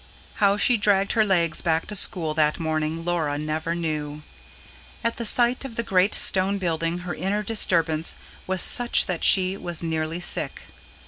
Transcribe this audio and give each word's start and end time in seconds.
How 0.41 0.57
she 0.57 0.77
dragged 0.77 1.11
her 1.11 1.23
legs 1.23 1.61
back 1.61 1.85
to 1.85 1.95
school 1.95 2.33
that 2.33 2.59
morning, 2.59 3.05
Laura 3.05 3.37
never 3.37 3.75
knew. 3.75 4.23
At 5.03 5.17
the 5.17 5.27
sight 5.27 5.63
of 5.63 5.75
the 5.75 5.83
great 5.83 6.15
stone 6.15 6.57
building 6.57 7.01
her 7.05 7.13
inner 7.13 7.43
disturbance 7.43 8.15
was 8.47 8.63
such 8.63 9.05
that 9.05 9.23
she 9.23 9.55
was 9.57 9.83
nearly 9.83 10.19
sick. 10.19 10.63